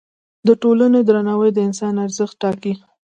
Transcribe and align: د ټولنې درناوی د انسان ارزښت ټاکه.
د 0.47 0.49
ټولنې 0.61 0.99
درناوی 1.07 1.49
د 1.53 1.59
انسان 1.67 1.93
ارزښت 2.05 2.35
ټاکه. 2.43 2.73